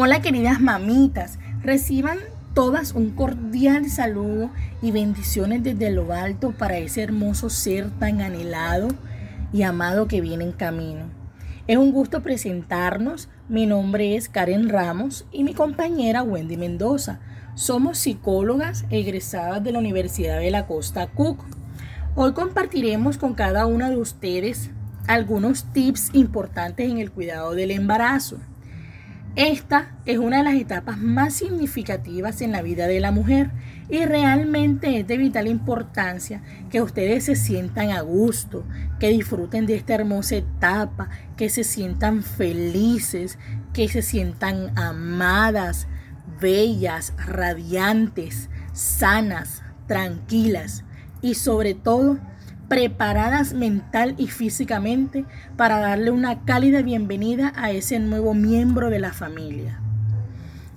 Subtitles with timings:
[0.00, 2.18] Hola queridas mamitas, reciban
[2.54, 4.48] todas un cordial saludo
[4.80, 8.86] y bendiciones desde lo alto para ese hermoso ser tan anhelado
[9.52, 11.06] y amado que viene en camino.
[11.66, 13.28] Es un gusto presentarnos.
[13.48, 17.18] Mi nombre es Karen Ramos y mi compañera Wendy Mendoza.
[17.56, 21.42] Somos psicólogas egresadas de la Universidad de la Costa Cook.
[22.14, 24.70] Hoy compartiremos con cada una de ustedes
[25.08, 28.38] algunos tips importantes en el cuidado del embarazo.
[29.38, 33.52] Esta es una de las etapas más significativas en la vida de la mujer
[33.88, 38.64] y realmente es de vital importancia que ustedes se sientan a gusto,
[38.98, 43.38] que disfruten de esta hermosa etapa, que se sientan felices,
[43.72, 45.86] que se sientan amadas,
[46.40, 50.82] bellas, radiantes, sanas, tranquilas
[51.22, 52.18] y sobre todo
[52.68, 55.24] preparadas mental y físicamente
[55.56, 59.80] para darle una cálida bienvenida a ese nuevo miembro de la familia.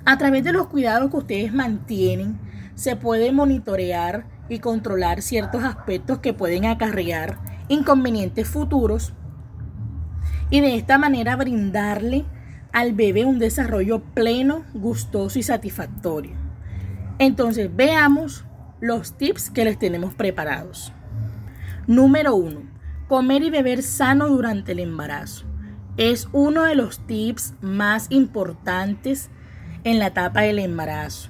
[0.05, 2.40] A través de los cuidados que ustedes mantienen,
[2.76, 9.13] se puede monitorear y controlar ciertos aspectos que pueden acarrear inconvenientes futuros
[10.49, 12.26] y de esta manera brindarle
[12.73, 16.35] al bebé un desarrollo pleno, gustoso y satisfactorio.
[17.20, 18.46] Entonces veamos
[18.79, 20.94] los tips que les tenemos preparados.
[21.92, 22.62] Número 1.
[23.10, 25.44] Comer y beber sano durante el embarazo.
[25.98, 29.30] Es uno de los tips más importantes
[29.84, 31.30] en la etapa del embarazo.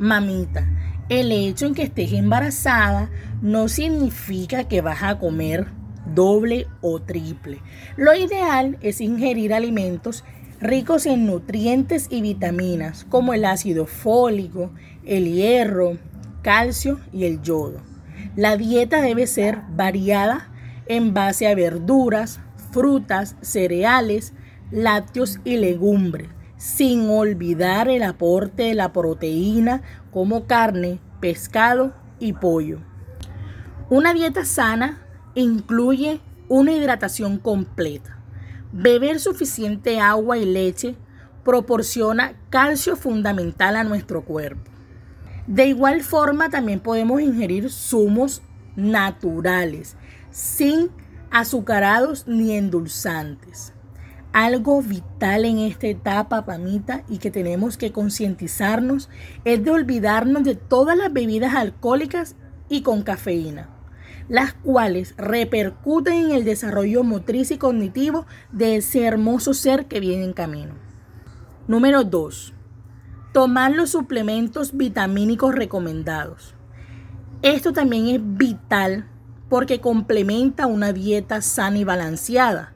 [0.00, 0.66] Mamita,
[1.08, 3.10] el hecho en que estés embarazada
[3.42, 5.68] no significa que vas a comer
[6.12, 7.60] doble o triple.
[7.96, 10.24] Lo ideal es ingerir alimentos
[10.60, 14.72] ricos en nutrientes y vitaminas como el ácido fólico,
[15.04, 15.96] el hierro,
[16.42, 17.91] calcio y el yodo.
[18.34, 20.48] La dieta debe ser variada
[20.86, 24.32] en base a verduras, frutas, cereales,
[24.70, 32.78] lácteos y legumbres, sin olvidar el aporte de la proteína como carne, pescado y pollo.
[33.90, 38.16] Una dieta sana incluye una hidratación completa.
[38.72, 40.96] Beber suficiente agua y leche
[41.44, 44.71] proporciona calcio fundamental a nuestro cuerpo.
[45.46, 48.42] De igual forma, también podemos ingerir zumos
[48.76, 49.96] naturales,
[50.30, 50.90] sin
[51.30, 53.72] azucarados ni endulzantes.
[54.32, 59.10] Algo vital en esta etapa, Pamita, y que tenemos que concientizarnos
[59.44, 62.36] es de olvidarnos de todas las bebidas alcohólicas
[62.68, 63.68] y con cafeína,
[64.28, 70.24] las cuales repercuten en el desarrollo motriz y cognitivo de ese hermoso ser que viene
[70.24, 70.74] en camino.
[71.66, 72.54] Número 2
[73.32, 76.54] Tomar los suplementos vitamínicos recomendados.
[77.40, 79.08] Esto también es vital
[79.48, 82.74] porque complementa una dieta sana y balanceada,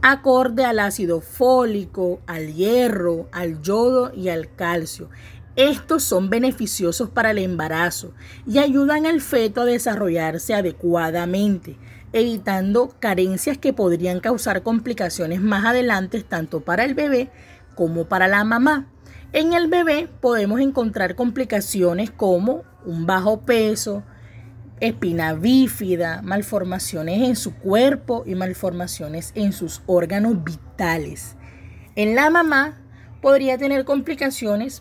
[0.00, 5.10] acorde al ácido fólico, al hierro, al yodo y al calcio.
[5.56, 8.14] Estos son beneficiosos para el embarazo
[8.46, 11.76] y ayudan al feto a desarrollarse adecuadamente,
[12.14, 17.30] evitando carencias que podrían causar complicaciones más adelante tanto para el bebé
[17.74, 18.86] como para la mamá.
[19.32, 24.02] En el bebé podemos encontrar complicaciones como un bajo peso,
[24.80, 31.36] espina bífida, malformaciones en su cuerpo y malformaciones en sus órganos vitales.
[31.94, 32.78] En la mamá
[33.20, 34.80] podría tener complicaciones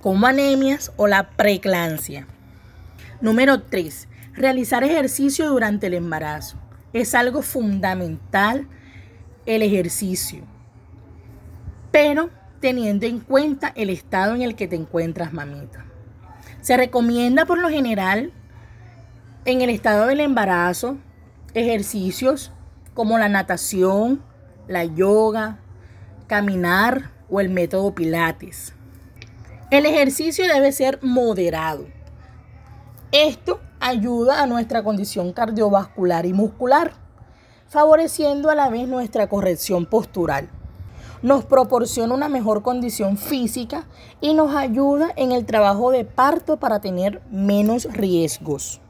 [0.00, 2.26] como anemias o la preeclampsia.
[3.20, 4.08] Número 3.
[4.34, 6.56] Realizar ejercicio durante el embarazo.
[6.92, 8.66] Es algo fundamental
[9.46, 10.42] el ejercicio.
[11.92, 12.30] Pero
[12.60, 15.84] teniendo en cuenta el estado en el que te encuentras, mamita.
[16.60, 18.32] Se recomienda por lo general
[19.44, 20.96] en el estado del embarazo
[21.54, 22.52] ejercicios
[22.94, 24.22] como la natación,
[24.68, 25.58] la yoga,
[26.26, 28.74] caminar o el método Pilates.
[29.70, 31.86] El ejercicio debe ser moderado.
[33.12, 36.92] Esto ayuda a nuestra condición cardiovascular y muscular,
[37.68, 40.48] favoreciendo a la vez nuestra corrección postural
[41.22, 43.86] nos proporciona una mejor condición física
[44.20, 48.80] y nos ayuda en el trabajo de parto para tener menos riesgos.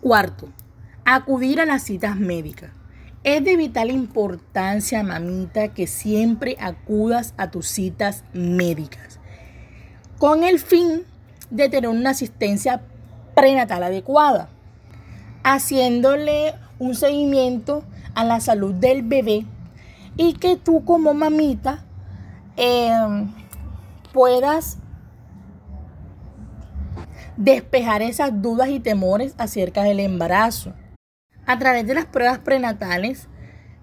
[0.00, 0.48] Cuarto,
[1.04, 2.70] acudir a las citas médicas.
[3.24, 9.18] Es de vital importancia, mamita, que siempre acudas a tus citas médicas
[10.18, 11.04] con el fin
[11.50, 12.82] de tener una asistencia
[13.34, 14.48] prenatal adecuada,
[15.44, 17.84] haciéndole un seguimiento
[18.14, 19.46] a la salud del bebé
[20.18, 21.84] y que tú como mamita
[22.56, 23.32] em,
[24.12, 24.78] puedas
[27.36, 30.74] despejar esas dudas y temores acerca del embarazo.
[31.46, 33.28] A través de las pruebas prenatales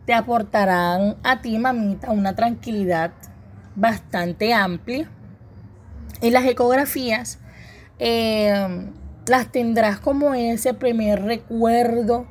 [0.06, 3.12] te aportarán a ti, mamita, una tranquilidad
[3.76, 5.10] bastante amplia.
[6.22, 7.40] Y las ecografías
[7.98, 8.92] eh,
[9.26, 12.28] las tendrás como ese primer recuerdo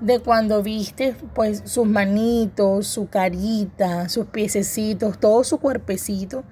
[0.00, 6.44] de cuando viste pues sus manitos, su carita, sus piececitos, todo su cuerpecito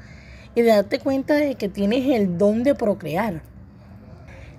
[0.54, 3.42] y de darte cuenta de que tienes el don de procrear.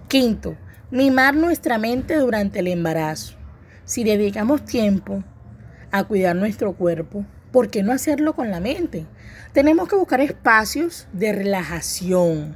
[0.07, 0.55] Quinto,
[0.91, 3.35] mimar nuestra mente durante el embarazo.
[3.85, 5.23] Si dedicamos tiempo
[5.91, 9.05] a cuidar nuestro cuerpo, ¿por qué no hacerlo con la mente?
[9.53, 12.55] Tenemos que buscar espacios de relajación,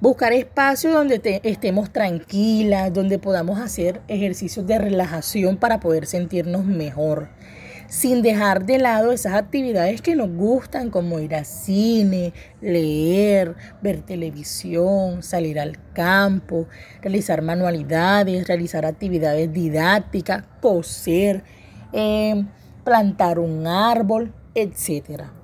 [0.00, 7.28] buscar espacios donde estemos tranquilas, donde podamos hacer ejercicios de relajación para poder sentirnos mejor,
[7.88, 12.32] sin dejar de lado esas actividades que nos gustan, como ir al cine,
[12.62, 16.68] leer, ver televisión, salir al campo,
[17.02, 21.42] realizar manualidades, realizar actividades didácticas, coser,
[21.92, 22.44] eh,
[22.84, 25.39] plantar un árbol, etcétera.